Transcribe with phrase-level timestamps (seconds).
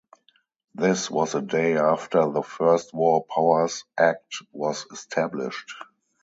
[0.73, 5.75] This was a day after the First War Powers Act was established.